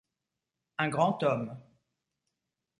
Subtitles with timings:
[0.79, 1.59] Un grand homme.